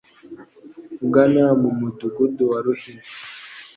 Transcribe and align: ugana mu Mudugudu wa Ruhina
ugana 1.05 1.43
mu 1.61 1.69
Mudugudu 1.79 2.43
wa 2.51 2.59
Ruhina 2.65 3.03